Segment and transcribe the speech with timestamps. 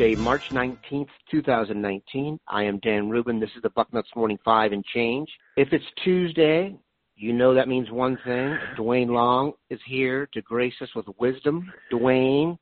[0.00, 2.40] Tuesday, March 19th, 2019.
[2.48, 3.38] I am Dan Rubin.
[3.38, 5.28] This is the Bucknuts Morning 5 and change.
[5.58, 6.74] If it's Tuesday,
[7.16, 8.56] you know that means one thing.
[8.76, 11.70] Duane Long is here to grace us with wisdom.
[11.90, 12.56] Duane,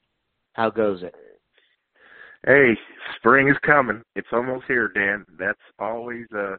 [0.54, 1.14] how goes it?
[2.45, 2.77] Hey,
[3.14, 4.02] spring is coming.
[4.16, 5.25] It's almost here, Dan.
[5.39, 6.58] That's always a,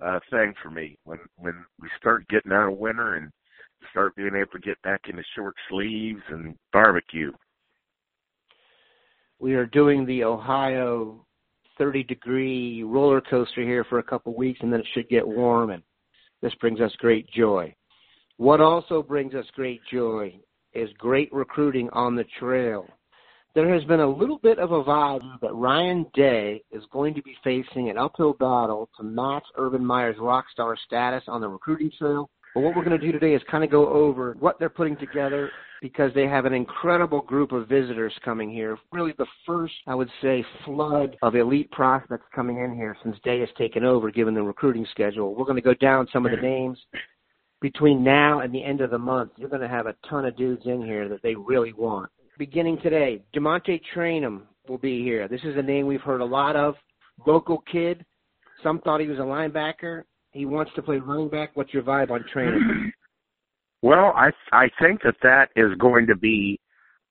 [0.00, 0.96] a thing for me.
[1.02, 3.32] When when we start getting out of winter and
[3.90, 7.32] start being able to get back into short sleeves and barbecue.
[9.44, 11.26] We are doing the Ohio
[11.76, 15.68] 30 degree roller coaster here for a couple weeks, and then it should get warm,
[15.68, 15.82] and
[16.40, 17.74] this brings us great joy.
[18.38, 20.34] What also brings us great joy
[20.72, 22.86] is great recruiting on the trail.
[23.54, 27.22] There has been a little bit of a vibe that Ryan Day is going to
[27.22, 31.90] be facing an uphill battle to match Urban Meyer's rock star status on the recruiting
[31.98, 32.30] trail.
[32.54, 34.96] But what we're going to do today is kind of go over what they're putting
[34.96, 35.50] together
[35.82, 38.78] because they have an incredible group of visitors coming here.
[38.92, 43.40] Really the first, I would say, flood of elite prospects coming in here since Day
[43.40, 45.34] has taken over, given the recruiting schedule.
[45.34, 46.78] We're going to go down some of the names.
[47.60, 50.36] Between now and the end of the month, you're going to have a ton of
[50.36, 52.10] dudes in here that they really want.
[52.38, 55.26] Beginning today, DeaMonte Trayanum will be here.
[55.28, 56.76] This is a name we've heard a lot of.
[57.26, 58.04] Local kid.
[58.62, 60.04] Some thought he was a linebacker.
[60.34, 61.50] He wants to play running back.
[61.54, 62.92] What's your vibe on Trayanum?
[63.82, 66.58] Well, I I think that that is going to be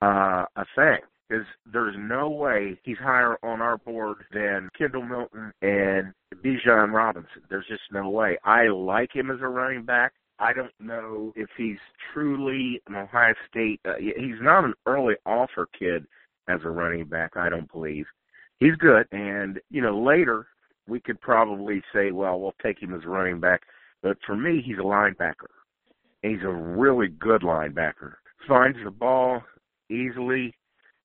[0.02, 0.98] uh, a thing.
[1.30, 6.12] Is there's no way he's higher on our board than Kendall Milton and
[6.44, 7.44] Bijan Robinson.
[7.48, 8.40] There's just no way.
[8.44, 10.14] I like him as a running back.
[10.40, 11.78] I don't know if he's
[12.12, 13.80] truly an Ohio State.
[13.88, 16.08] Uh, he's not an early offer kid
[16.48, 17.38] as a running back.
[17.38, 18.08] I don't believe
[18.60, 19.06] he's good.
[19.12, 20.48] And you know, later
[20.88, 23.62] we could probably say, well, we'll take him as running back.
[24.02, 25.50] But for me, he's a linebacker.
[26.22, 28.14] He's a really good linebacker.
[28.48, 29.42] Finds the ball
[29.90, 30.54] easily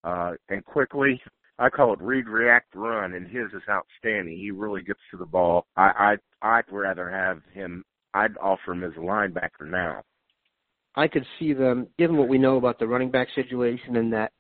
[0.05, 1.21] uh, and quickly.
[1.59, 4.37] I call it read, react, run, and his is outstanding.
[4.37, 5.67] He really gets to the ball.
[5.77, 7.85] I, I I'd rather have him.
[8.15, 10.03] I'd offer him as a linebacker now.
[10.95, 14.33] I could see them, given what we know about the running back situation, and that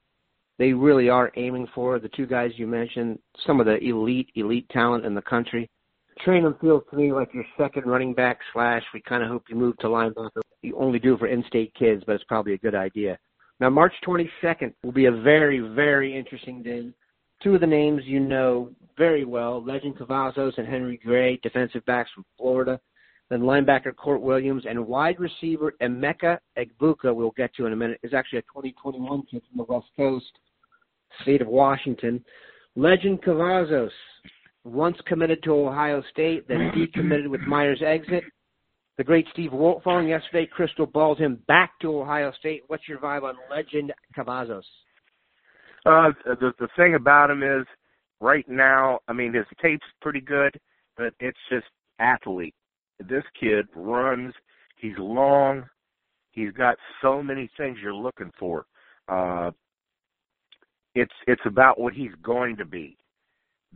[0.58, 4.68] they really are aiming for the two guys you mentioned, some of the elite, elite
[4.70, 5.70] talent in the country.
[6.26, 8.82] Trayanum feels to me like your second running back slash.
[8.92, 10.40] We kind of hope you move to linebacker.
[10.62, 13.18] You only do for in-state kids, but it's probably a good idea.
[13.60, 16.90] Now, March 22nd will be a very, very interesting day.
[17.42, 22.10] Two of the names you know very well, Lejond Cavazos and Henry Gray, defensive backs
[22.12, 22.80] from Florida.
[23.30, 28.00] Then linebacker Kourt Williams and wide receiver Emeka Egbuka, we'll get to in a minute,
[28.02, 30.32] is actually a 2021 kid from the West Coast,
[31.22, 32.24] state of Washington.
[32.76, 33.90] Lejond Cavazos
[34.64, 38.24] once committed to Ohio State, then decommitted with Meyer's exit.
[38.96, 42.62] The great Steve Wiltfong yesterday crystal balled him back to Ohio State.
[42.66, 44.62] What's your vibe on Lejond Cavazos?
[45.86, 47.64] Uh, the the thing about him is,
[48.20, 50.58] right now, I mean, his tape's pretty good,
[50.96, 51.66] but it's just
[52.00, 52.54] athlete.
[52.98, 54.34] This kid runs.
[54.76, 55.64] He's long.
[56.32, 58.66] He's got so many things you're looking for.
[59.08, 59.52] Uh,
[61.00, 62.96] it's it's about what he's going to be.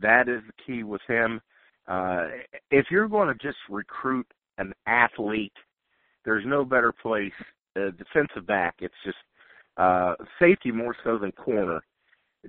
[0.01, 1.41] That is the key with him.
[1.87, 2.27] Uh,
[2.71, 4.25] if you're going to just recruit
[4.57, 5.53] an athlete,
[6.25, 7.31] there's no better place.
[7.75, 9.17] Uh, defensive back, it's just
[9.77, 11.81] uh, safety more so than corner.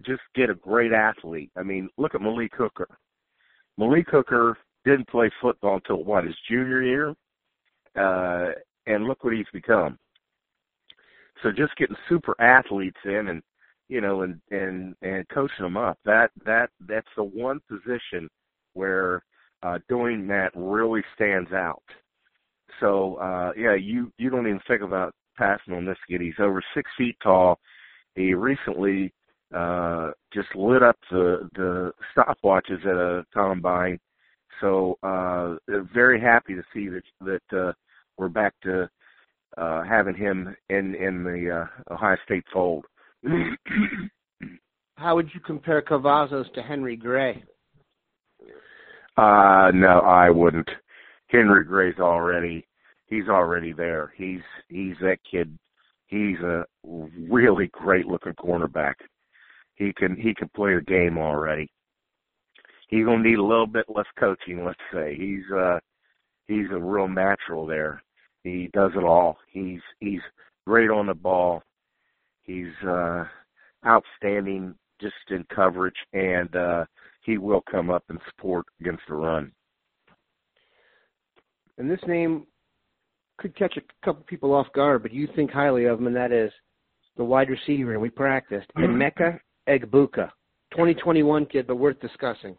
[0.05, 1.51] Just get a great athlete.
[1.57, 2.89] I mean, look at Malik Hooker.
[3.79, 7.15] Malik Hooker didn't play football until what his junior year,
[7.97, 8.53] uh,
[8.87, 9.99] and look what he's become.
[11.43, 13.43] So just getting super athletes in and
[13.89, 15.99] you know, and and and coaching them up.
[16.05, 18.29] That that that's the one position
[18.75, 19.23] where
[19.63, 21.83] uh, doing that really stands out.
[22.81, 26.21] So uh, yeah, you you don't even think about passing on this kid.
[26.21, 27.59] He's over six feet tall.
[28.15, 29.13] He recently
[29.55, 33.99] uh, just lit up the the stopwatches at a combine.
[34.61, 35.57] So uh,
[35.93, 37.73] very happy to see that that uh,
[38.17, 38.89] we're back to
[39.57, 42.85] uh, having him in in the uh, Ohio State fold.
[44.97, 47.43] How would you compare Cavazos to Henry Gray?
[49.17, 50.69] Uh no, I wouldn't.
[51.29, 52.67] Henry Gray's already
[53.07, 54.13] he's already there.
[54.17, 55.57] He's he's that kid.
[56.07, 56.65] He's a
[57.31, 58.95] really great looking cornerback.
[59.77, 61.71] He can he can play the game already.
[62.89, 65.17] He's gonna need a little bit less coaching, let's say.
[65.17, 65.79] He's uh
[66.47, 68.03] he's a real natural there.
[68.43, 69.39] He does it all.
[69.51, 70.21] He's he's
[70.67, 71.63] great on the ball.
[72.45, 73.25] He's uh,
[73.87, 76.85] outstanding just in coverage, and uh,
[77.25, 79.53] he will come up and support against the run.
[81.79, 82.47] And this name
[83.39, 86.33] could catch a couple people off guard, but you think highly of him, and that
[86.33, 86.53] is
[87.17, 89.39] the wide receiver, and we practiced, Emeka
[89.69, 90.31] Egbuka.
[90.73, 92.57] 2021 kid, but worth discussing.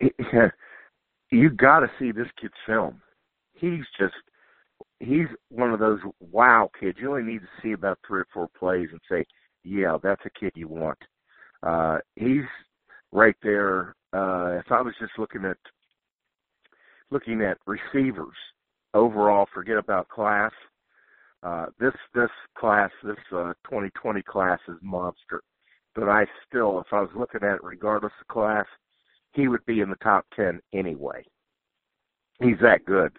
[1.30, 3.00] you got to see this kid's film.
[3.54, 4.14] He's just
[5.00, 6.98] he's one of those wow kids.
[7.00, 9.24] You only need to see about three or four plays and say,
[9.62, 10.98] yeah, that's a kid you want.
[11.62, 12.44] Uh, he's
[13.12, 13.94] right there.
[14.12, 15.56] Uh, if I was just looking at
[17.10, 18.36] looking at receivers
[18.92, 20.52] overall, forget about class.
[21.42, 25.42] Uh, this this class, this uh, 2020 class is monster.
[25.94, 28.66] But I still, if I was looking at it regardless of class,
[29.32, 31.24] he would be in the top 10 anyway.
[32.40, 33.16] He's that good.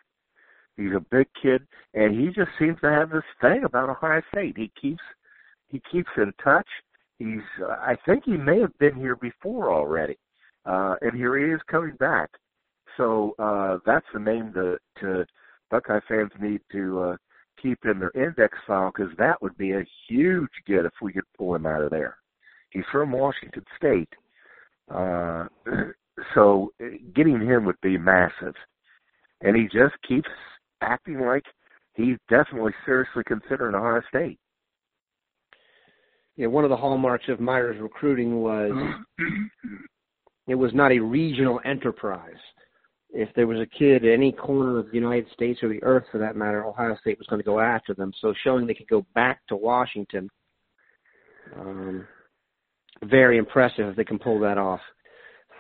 [0.78, 4.58] He's a big kid, and he just seems to have this thing about Ohio State.
[4.58, 5.02] He keeps
[5.70, 6.68] he keeps in touch.
[7.18, 10.18] He's uh, I think he may have been here before already,
[10.66, 12.30] uh, and here he is coming back.
[12.98, 15.26] So uh, that's the name to to
[15.72, 17.18] Buckeye fans need to uh,
[17.62, 21.24] keep in their index file because that would be a huge get if we could
[21.38, 22.18] pull him out of there.
[22.70, 24.10] He's from Washington State,
[24.94, 25.46] uh,
[26.34, 28.56] so uh, getting him would be massive.
[29.42, 30.30] And he just keeps
[30.82, 31.44] acting like
[31.94, 34.40] he's definitely seriously considering Ohio State.
[36.38, 38.72] Yeah, one of the hallmarks of Meyer's recruiting was
[40.48, 42.34] it was not a regional enterprise.
[43.12, 46.04] If there was a kid at any corner of the United States or the earth
[46.12, 48.12] for that matter, Ohio State was going to go after them.
[48.20, 50.30] So showing they could go back to Washington,
[51.58, 52.06] um,
[53.04, 54.82] very impressive if they can pull that off.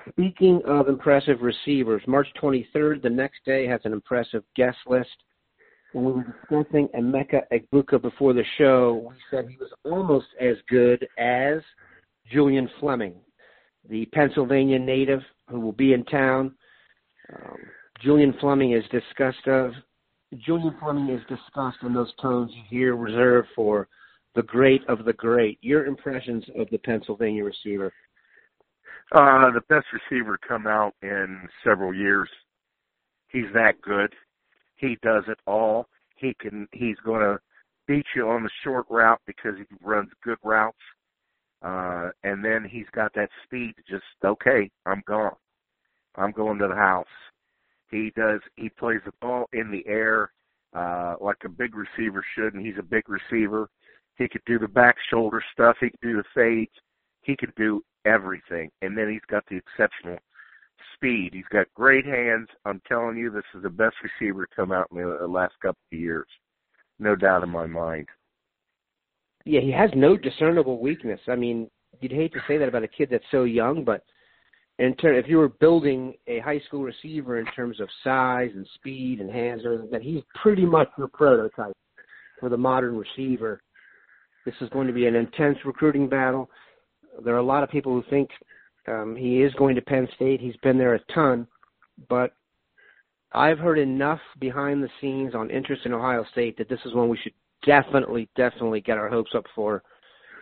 [0.10, 5.10] Speaking of impressive receivers, March 23rd, the next day, has an impressive guest list.
[5.94, 10.58] When we were discussing Emeka Egbuka before the show, we said he was almost as
[10.70, 11.62] good as
[12.32, 13.16] Julian Fleming,
[13.90, 16.54] the Pennsylvania native who will be in town.
[17.34, 17.58] Um,
[18.04, 19.72] Julian Fleming is discussed of.
[20.38, 23.88] Julian Fleming is discussed in those tones you hear reserved for
[24.36, 25.58] the great of the great.
[25.62, 27.94] Your impressions of the Pennsylvania receiver?
[29.12, 32.30] Uh, the best receiver come out in several years.
[33.28, 34.14] He's that good.
[34.76, 35.88] He does it all.
[36.16, 36.68] He can.
[36.72, 37.40] He's going to
[37.88, 40.78] beat you on the short route because he runs good routes.
[41.62, 45.36] Uh, and then he's got that speed just okay, I'm gone.
[46.16, 47.08] I'm going to the house.
[47.90, 48.42] He does.
[48.56, 50.32] He plays the ball in the air
[50.74, 53.70] uh, like a big receiver should, and he's a big receiver.
[54.18, 55.78] He could do the back shoulder stuff.
[55.80, 56.72] He could do the fades.
[57.26, 58.70] He could do everything.
[58.82, 60.18] And then he's got the exceptional
[60.94, 61.32] speed.
[61.34, 62.48] He's got great hands.
[62.66, 65.54] I'm telling you, this is the best receiver to come out in the uh, last
[65.62, 66.28] couple of years.
[67.00, 68.08] No doubt in my mind.
[69.44, 71.20] Yeah, he has no discernible weakness.
[71.28, 71.70] I mean,
[72.00, 74.04] you'd hate to say that about a kid that's so young, but
[74.80, 78.68] in ter- if you were building a high school receiver in terms of size and
[78.76, 79.62] speed and hands,
[79.92, 81.76] that he's pretty much your prototype
[82.40, 83.62] for the modern receiver.
[84.46, 86.50] This is going to be an intense recruiting battle.
[87.24, 88.30] There are a lot of people who think
[88.88, 90.42] um, he is going to Penn State.
[90.42, 91.48] He's been there a ton,
[92.10, 92.34] but
[93.34, 97.10] I've heard enough behind the scenes on interest in Ohio State that this is one
[97.10, 97.34] we should
[97.66, 99.84] definitely, definitely get our hopes up for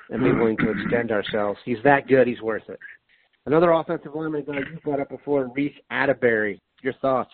[0.09, 1.59] and be willing to extend ourselves.
[1.65, 2.27] He's that good.
[2.27, 2.79] He's worth it.
[3.45, 6.59] Another offensive lineman guy you brought up before, Reece Atteberry.
[6.81, 7.31] Your thoughts?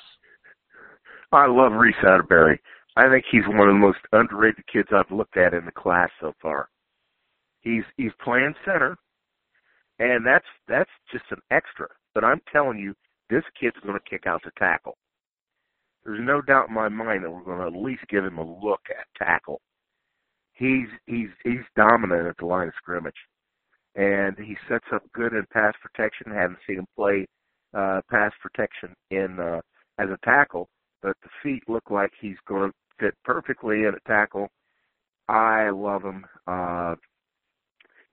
[1.31, 2.58] I love Reece Atteberry.
[2.96, 6.10] I think he's one of the most underrated kids I've looked at in the class
[6.19, 6.69] so far.
[7.62, 8.98] He's he's playing center,
[10.00, 11.88] and that's that's just an extra.
[12.13, 12.96] But I'm telling you,
[13.29, 14.98] this kid's going to kick out the tackle.
[16.03, 18.65] There's no doubt in my mind that we're going to at least give him a
[18.65, 19.62] look at tackle.
[20.53, 23.13] He's he's he's dominant at the line of scrimmage,
[23.96, 26.32] and he sets up good in pass protection.
[26.34, 27.27] haven't seen him play
[27.74, 29.62] uh, pass protection in uh,
[30.00, 30.70] as a tackle,
[31.01, 34.50] but the feet look like he's going to fit perfectly in a tackle.
[35.27, 36.25] I love him.
[36.48, 36.96] Uh,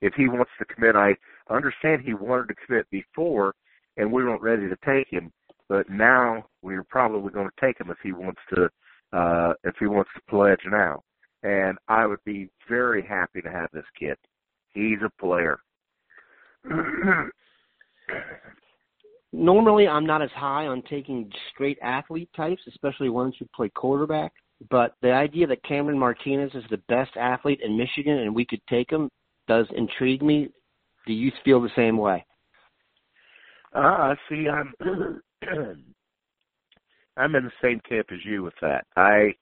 [0.03, 1.17] if he wants to commit, I
[1.51, 3.55] understand he wanted to commit before,
[3.97, 5.33] and we weren't ready to take him.
[5.69, 8.69] But now we're probably going to take him if he wants to,
[9.13, 11.03] uh, if he wants to pledge now.
[11.43, 14.17] And I would be very happy to have this kid.
[14.73, 15.59] He's a player.
[19.33, 24.33] Normally, I'm not as high on taking straight athlete types, especially ones who play quarterback.
[24.71, 28.63] But the idea that Cameron Martinez is the best athlete in Michigan and we could
[28.69, 29.11] take him
[29.47, 30.49] does intrigue me.
[31.07, 32.25] Do you feel the same way?
[33.73, 34.75] Uh, see, I'm
[37.17, 38.85] I'm in the same camp as you with that.
[38.97, 39.35] I,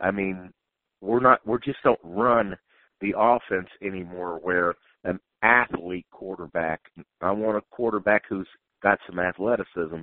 [0.00, 0.52] I mean,
[1.00, 2.56] we're not we just don't run
[3.00, 6.80] the offense anymore where an athlete quarterback.
[7.20, 8.48] I want a quarterback who's
[8.82, 10.02] got some athleticism,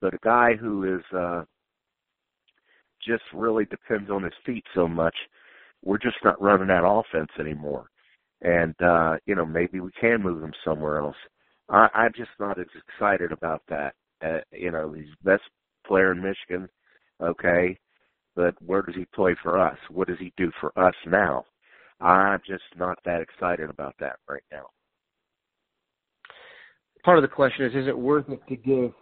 [0.00, 1.44] but a guy who is uh
[3.06, 5.14] just really depends on his feet so much.
[5.84, 7.88] We're just not running that offense anymore.
[8.42, 11.16] And uh, you know maybe we can move him somewhere else.
[11.68, 13.94] I, I'm just not as excited about that.
[14.24, 15.42] Uh, you know, he's best
[15.86, 16.68] player in Michigan,
[17.22, 17.78] okay,
[18.34, 19.76] but where does he play for us?
[19.90, 21.44] What does he do for us now?
[22.00, 24.66] I'm just not that excited about that right now.
[27.04, 28.92] Part of the question is: Is it worth it to give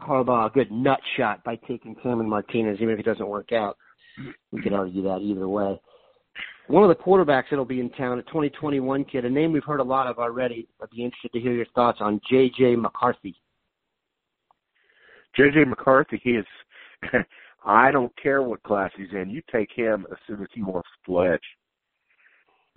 [0.00, 3.76] Harbaugh a good nut shot by taking Cameron Martinez, even if it doesn't work out?
[4.52, 5.80] We could argue that either way.
[6.66, 9.80] One of the quarterbacks that'll be in town, a 2021 kid, a name we've heard
[9.80, 10.66] a lot of already.
[10.82, 12.76] I'd be interested to hear your thoughts on J.J.
[12.76, 13.34] McCarthy.
[15.36, 15.64] J.J.
[15.64, 16.46] McCarthy, he is.
[17.66, 19.30] I don't care what class he's in.
[19.30, 21.42] You take him as soon as he wants to pledge.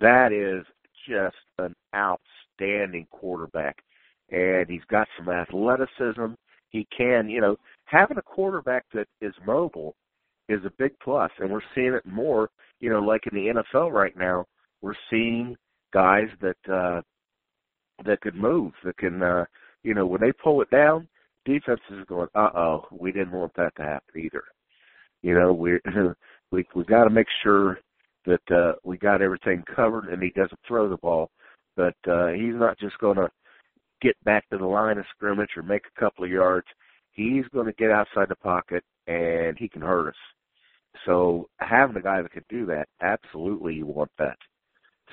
[0.00, 0.66] That is
[1.08, 3.78] just an outstanding quarterback,
[4.30, 6.34] and he's got some athleticism.
[6.70, 9.96] He can, you know, having a quarterback that is mobile
[10.48, 12.50] is a big plus, and we're seeing it more.
[12.80, 14.44] You know, like in the NFL right now,
[14.82, 15.56] we're seeing
[15.92, 17.00] guys that uh,
[18.04, 19.44] that could move, that can, uh,
[19.82, 21.08] you know, when they pull it down,
[21.44, 24.44] defenses is going, uh oh, we didn't want that to happen either.
[25.22, 25.78] You know, we
[26.52, 27.78] we we got to make sure
[28.26, 31.30] that uh, we got everything covered, and he doesn't throw the ball,
[31.76, 33.28] but uh, he's not just going to
[34.02, 36.66] get back to the line of scrimmage or make a couple of yards.
[37.12, 40.14] He's going to get outside the pocket, and he can hurt us.
[41.06, 44.36] So having a guy that can do that, absolutely you want that.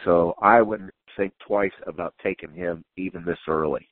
[0.03, 3.87] So I wouldn't think twice about taking him even this early.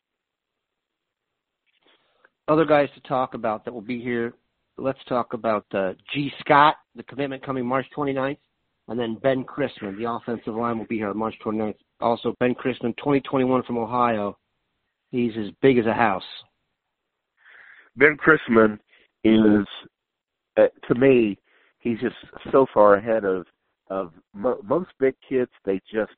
[2.47, 4.33] Other guys to talk about that will be here.
[4.77, 8.37] Let's talk about uh, Gee Scott, the commitment coming March 29th,
[8.89, 11.75] and then Ben Christman, the offensive line, will be here on March 29th.
[12.01, 14.37] Also, Ben Christman, 2021 from Ohio.
[15.11, 16.23] He's as big as a house.
[17.95, 18.79] Ben Christman
[19.23, 19.65] is,
[20.57, 21.37] uh, to me,
[21.83, 22.15] he's just
[22.51, 23.45] so far ahead of
[23.89, 25.51] of mo- most big kids.
[25.65, 26.13] They just,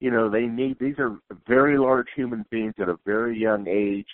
[0.00, 4.06] you know, they need these are very large human beings at a very young age.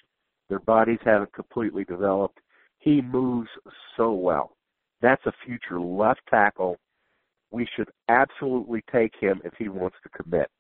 [0.49, 2.39] Their bodies haven't completely developed.
[2.79, 3.51] He moves
[3.97, 4.57] so well.
[5.03, 6.79] That's a future left tackle.
[7.51, 10.51] We should absolutely take him if he wants to commit.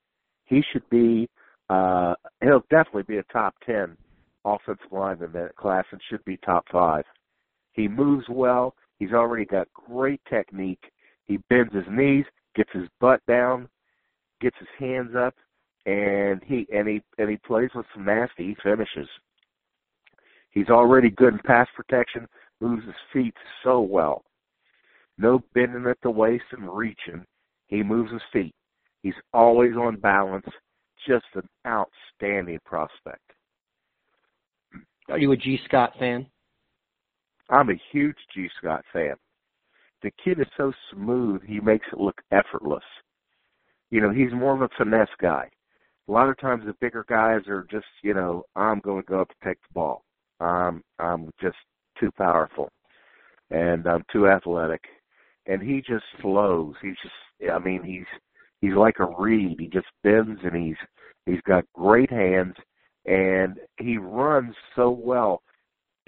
[0.44, 1.28] He should be.
[1.70, 3.97] Uh, he'll definitely be a top ten
[4.44, 7.04] offensive lineman in that class and should be top five.
[7.73, 8.75] He moves well.
[8.99, 10.93] He's already got great technique.
[11.26, 12.25] He bends his knees,
[12.55, 13.69] gets his butt down,
[14.40, 15.35] gets his hands up,
[15.87, 19.09] and he and he and he plays with some nasty finishes.
[20.50, 22.26] He's already good in pass protection,
[22.61, 24.25] moves his feet so well.
[25.19, 27.25] No bending at the waist and reaching.
[27.67, 28.55] He moves his feet.
[29.02, 30.47] He's always on balance.
[31.07, 33.23] Just an outstanding prospect.
[35.09, 36.26] Are you a Gee Scott fan?
[37.50, 39.14] I'm a huge Gee Scott fan.
[40.02, 42.85] The kid is so smooth, he makes it look effortless.
[43.90, 45.49] You know, he's more of a finesse guy.
[46.09, 49.21] A lot of times the bigger guys are just, you know, I'm going to go
[49.21, 50.05] up and take the ball.
[50.40, 51.57] I'm I'm just
[51.99, 52.71] too powerful,
[53.50, 54.83] and I'm too athletic,
[55.47, 56.75] and he just flows.
[56.81, 58.07] He's just, I mean, he's
[58.61, 59.57] he's like a reed.
[59.59, 60.76] He just bends, and he's
[61.26, 62.55] he's got great hands,
[63.05, 65.43] and he runs so well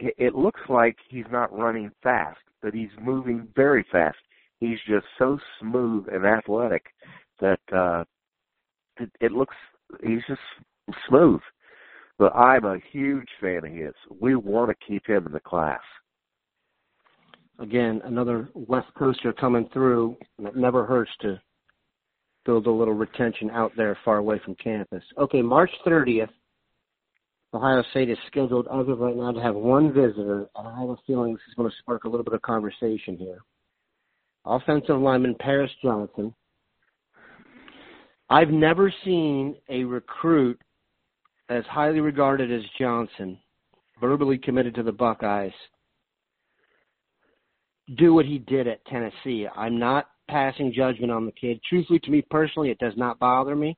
[0.01, 4.19] it looks like he's not running fast, but he's moving very fast.
[4.59, 6.85] He's just so smooth and athletic
[7.41, 8.05] that uh
[8.99, 9.57] it, it looks
[10.03, 10.41] he's just
[11.09, 11.41] smooth.
[12.19, 13.95] But I'm a huge fan of his.
[14.21, 15.81] We want to keep him in the class.
[17.59, 21.41] Again, another West Coaster coming through, it never hurts to
[22.45, 25.03] build a little retention out there far away from campus.
[25.19, 26.31] Okay, March 30th,
[27.53, 30.91] Ohio State is scheduled as of right now to have one visitor, and I have
[30.91, 33.41] a feeling this is going to spark a little bit of conversation here.
[34.45, 36.33] Offensive lineman Paris Johnson.
[38.29, 40.61] I've never seen a recruit
[41.49, 43.37] as highly regarded as Johnson,
[44.01, 45.53] verbally committed to the Buckeyes,
[47.97, 49.49] do what he did at Tennessee.
[49.57, 51.61] I'm not passing judgment on the kid.
[51.69, 53.77] Truthfully, to me personally, it does not bother me.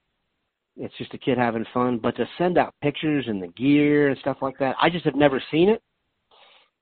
[0.76, 1.98] It's just a kid having fun.
[1.98, 5.14] But to send out pictures and the gear and stuff like that, I just have
[5.14, 5.82] never seen it.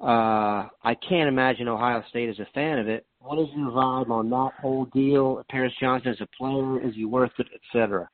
[0.01, 3.05] Uh, I can't imagine Ohio State is a fan of it.
[3.19, 5.45] What is your vibe on that whole deal?
[5.51, 8.09] Paris Johnson as a player, is he worth it, etc.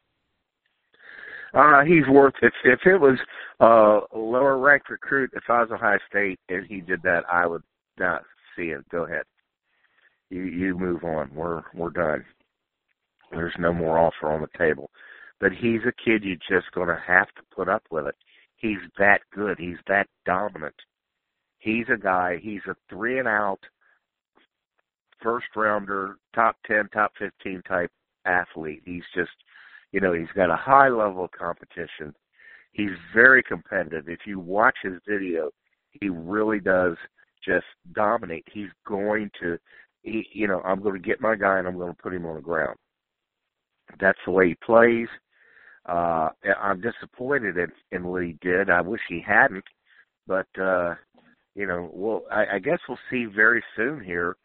[1.54, 2.52] Uh, he's worth it.
[2.64, 3.18] If it was
[3.60, 7.62] a lower ranked recruit, if I was Ohio State and he did that, I would
[7.98, 8.22] not
[8.56, 8.86] see it.
[8.90, 9.22] Go ahead.
[10.28, 11.30] You you move on.
[11.32, 12.24] We're we're done.
[13.30, 14.90] There's no more offer on the table
[15.40, 18.16] but he's a kid you're just going to have to put up with it.
[18.56, 19.58] He's that good.
[19.58, 20.74] He's that dominant.
[21.58, 22.38] He's a guy.
[22.42, 23.60] He's a three and out,
[25.22, 27.90] first rounder, top ten, top fifteen type
[28.24, 28.82] athlete.
[28.84, 29.30] He's just
[29.92, 32.14] You know, he's got a high level of competition.
[32.72, 34.08] He's very competitive.
[34.08, 35.50] If you watch his video,
[35.92, 36.96] he really does
[37.42, 38.44] just dominate.
[38.52, 39.58] He's going to,
[40.02, 42.26] he, you know, I'm going to get my guy and I'm going to put him
[42.26, 42.76] on the ground.
[44.00, 45.08] That's the way he plays.
[45.88, 48.70] Uh, I'm disappointed in, in what he did.
[48.70, 49.64] I wish he hadn't,
[50.26, 50.94] but uh,
[51.54, 54.36] you know, well, I, I guess we'll see very soon here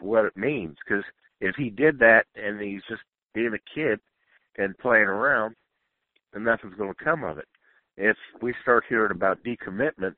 [0.00, 0.76] what it means.
[0.84, 1.04] Because
[1.40, 3.02] if he did that and he's just
[3.34, 4.00] being a kid
[4.56, 5.54] and playing around,
[6.32, 7.48] then nothing's going to come of it.
[7.96, 10.14] If we start hearing about decommitment,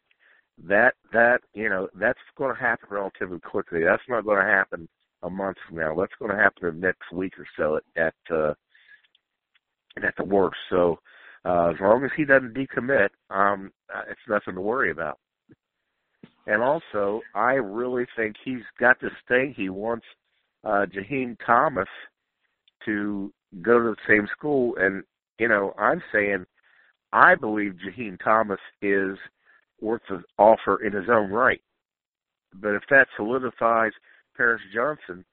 [0.69, 3.83] that that you know that's going to happen relatively quickly.
[3.83, 4.89] That's not going to happen
[5.23, 5.95] a month from now.
[5.95, 8.55] That's going to happen in the next week or so at at, uh,
[9.97, 10.59] at the worst.
[10.69, 10.99] So
[11.45, 15.19] uh, as long as he doesn't decommit, um, uh, it's nothing to worry about.
[16.47, 19.55] And also, I really think he's got this thing.
[19.57, 20.07] He wants
[20.65, 21.89] uh, Jaheim Thomas
[22.85, 23.33] to
[23.63, 24.75] go to the same school.
[24.79, 25.03] And,
[25.39, 26.47] you know, I'm saying
[27.13, 29.17] I believe Jaheim Thomas is
[29.81, 31.61] worth the offer in his own right.
[32.55, 33.93] But if that solidifies
[34.37, 35.25] Paris Johnson,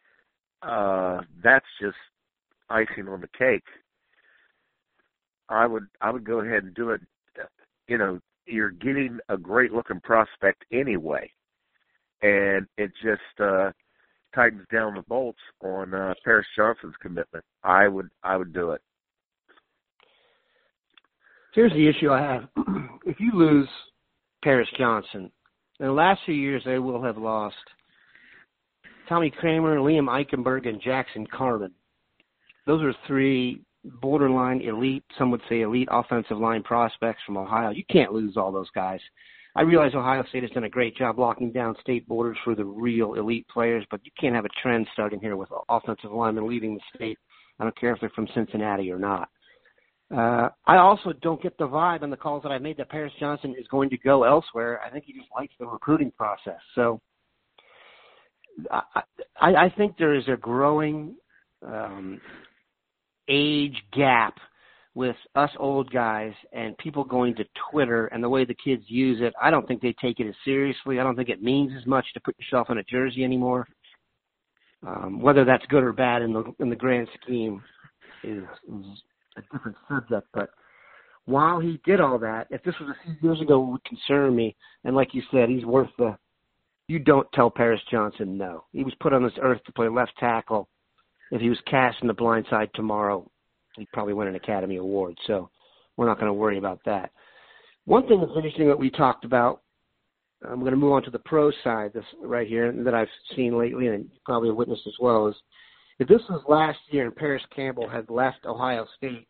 [0.62, 1.98] uh, that's just
[2.70, 3.64] icing on the cake.
[5.50, 7.02] I would I would go ahead and do it.
[7.88, 11.30] You know, you're getting a great looking prospect anyway,
[12.22, 13.72] and it just uh,
[14.36, 17.44] tightens down the bolts on uh, Paris Johnson's commitment.
[17.64, 18.82] I would I would do it.
[21.54, 22.50] Here's the issue I have:
[23.06, 23.70] if you lose
[24.44, 25.32] Paris Johnson,
[25.80, 27.56] in the last few years they will have lost
[29.08, 31.72] Tommy Kraemer, Liam Eichenberg, and Jackson Carman.
[32.66, 33.62] Those are three
[34.02, 37.70] borderline elite, some would say elite offensive line prospects from Ohio.
[37.70, 39.00] You can't lose all those guys.
[39.56, 42.64] I realize Ohio State has done a great job locking down state borders for the
[42.64, 46.76] real elite players, but you can't have a trend starting here with offensive linemen leaving
[46.76, 47.18] the state.
[47.60, 49.30] I don't care if they're from Cincinnati or not.
[50.16, 53.12] Uh, I also don't get the vibe on the calls that I made that Paris
[53.20, 54.80] Johnson is going to go elsewhere.
[54.86, 56.60] I think he just likes the recruiting process.
[56.76, 57.02] So
[58.72, 59.02] I,
[59.42, 61.16] I, I think there is a growing
[61.66, 62.22] um,
[63.28, 64.36] age gap
[64.98, 69.20] with us old guys and people going to Twitter and the way the kids use
[69.22, 69.32] it.
[69.40, 71.00] I don't think they take it as seriously.
[71.00, 73.68] I don't think it means as much to put yourself in a jersey anymore.
[74.86, 77.62] Um, whether that's good or bad in the in the grand scheme
[78.24, 78.86] is, is
[79.38, 80.28] a different subject.
[80.34, 80.50] But
[81.26, 84.36] while he did all that, if this was a few years ago, it would concern
[84.36, 84.56] me.
[84.84, 86.18] And like you said, he's worth the.
[86.88, 88.64] You don't tell Paris Johnson no.
[88.72, 90.70] He was put on this earth to play left tackle
[91.32, 93.30] if he was cast in the blind side tomorrow,
[93.76, 95.18] he'd probably win an Academy Award.
[95.28, 95.50] So
[95.96, 97.12] we're not going to worry about that.
[97.86, 99.62] One thing that's interesting that we talked about,
[100.48, 103.58] I'm going to move on to the pro side this right here that I've seen
[103.58, 105.36] lately and probably witnessed as well is
[106.00, 109.28] if this was last year and Parris Campbell had left Ohio State,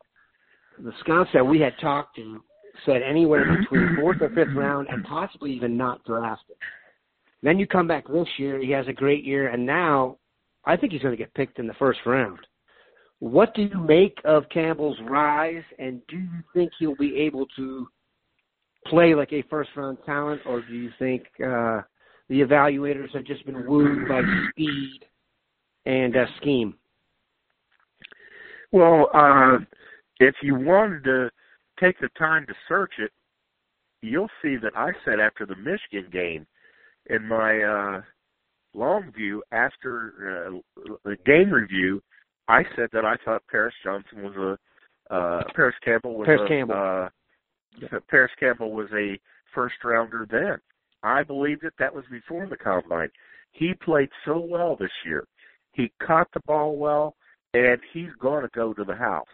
[0.80, 2.44] the scouts that we had talked to
[2.86, 6.56] said anywhere between fourth or fifth round and possibly even not drafted.
[7.42, 10.18] Then you come back this year, he has a great year, and now
[10.68, 12.40] I think he's going to get picked in the first round.
[13.20, 17.88] What do you make of Campbell's rise, and do you think he'll be able to
[18.86, 21.82] play like a first round talent, or do you think uh,
[22.30, 25.06] the evaluators have just been wooed by speed
[25.86, 26.76] and uh, scheme?
[28.74, 29.60] Well, uh,
[30.20, 31.30] if you wanted to
[31.80, 33.12] take the time to search it,
[34.02, 36.46] you'll see that I said after the Michigan game
[37.10, 38.02] in my uh,
[38.78, 42.02] Longview, after uh, the game review,
[42.48, 44.58] I said that I thought Paris Johnson was a
[45.14, 46.76] uh, Parris Campbell was Parris a, Campbell.
[46.76, 47.10] Uh,
[47.82, 48.00] yeah.
[48.10, 49.20] Parris Campbell was a
[49.54, 50.58] first rounder then.
[51.04, 51.74] I believed it.
[51.80, 53.10] That was before the combine.
[53.52, 55.26] He played so well this year.
[55.72, 57.16] He caught the ball well,
[57.54, 59.26] and he's going to go to the house.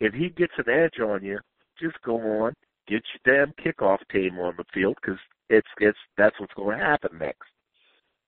[0.00, 1.38] If he gets an edge on you,
[1.80, 2.54] just go on,
[2.88, 6.84] get your damn kickoff team on the field because it's it's that's what's going to
[6.84, 7.48] happen next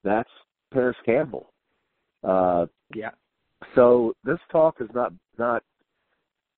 [0.06, 0.30] that's
[0.72, 1.52] Parris Campbell.
[2.22, 3.10] Uh, yeah.
[3.74, 5.62] So this talk is not not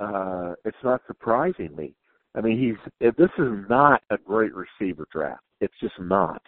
[0.01, 1.95] uh, it's not surprising me.
[2.35, 5.43] I mean, he's this is not a great receiver draft.
[5.61, 6.43] It's just not.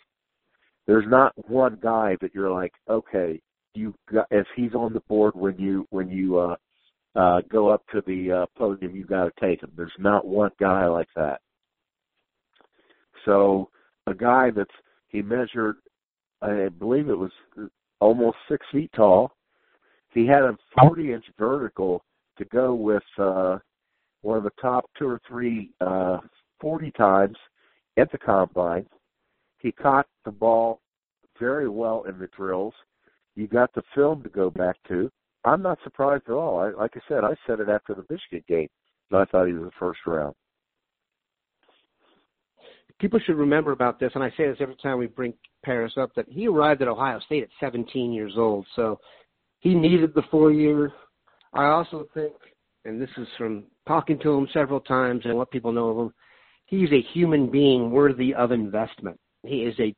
[0.87, 3.41] There's not one guy that you're like, okay,
[3.75, 6.57] you got if he's on the board when you when you uh,
[7.17, 9.73] uh, go up to the uh, podium, you got to take him.
[9.77, 11.41] There's not one guy like that.
[13.25, 13.71] So
[14.07, 14.71] a guy that's
[15.09, 15.77] he measured
[16.43, 17.33] I believe it was
[18.01, 19.33] almost six feet tall.
[20.13, 22.03] He had a 40 inch vertical
[22.39, 23.59] to go with uh,
[24.23, 26.19] one of the top two or three uh,
[26.61, 27.37] 40 times
[27.97, 28.87] at the combine.
[29.59, 30.81] He caught the ball
[31.39, 32.75] very well in the drills.
[33.37, 35.11] You got the film to go back to.
[35.45, 36.59] I'm not surprised at all.
[36.59, 38.69] I, like I said, I said it after the Michigan game.
[39.13, 40.35] I thought he was the first round.
[43.01, 45.33] People should remember about this, and I say this every time we bring
[45.65, 49.01] Parris up, that he arrived at Ohio State at 17 years old, so
[49.61, 50.93] he needed the four year.
[51.55, 52.35] I also think,
[52.85, 56.15] and this is from talking to him several times and what people know of him,
[56.67, 59.19] he's a human being worthy of investment.
[59.45, 59.95] He is a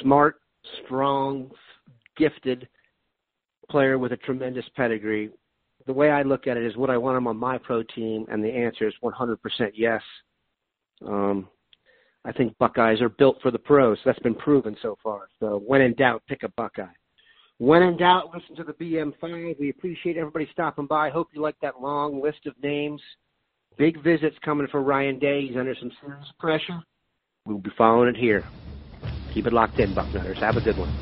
[0.00, 0.36] smart,
[0.84, 1.50] strong,
[2.16, 2.66] gifted
[3.70, 5.30] player with a tremendous pedigree.
[5.86, 8.26] The way I look at it is would I want him on my pro team?
[8.30, 9.36] And the answer is 100%
[9.74, 10.02] yes.
[11.06, 11.48] Um,
[12.26, 13.98] I think Buckeyes are built for the pros.
[14.04, 15.28] That's been proven so far.
[15.38, 16.86] So when in doubt, pick a Buckeye.
[17.58, 19.58] When in doubt, listen to the BM5.
[19.60, 21.08] We appreciate everybody stopping by.
[21.08, 23.00] Hope you like that long list of names.
[23.78, 25.46] Big visits coming for Ryan Day.
[25.46, 26.82] He's under some serious pressure.
[27.46, 28.44] We'll be following it here.
[29.32, 30.38] Keep it locked in, Bucknutters.
[30.38, 30.92] Have a good one.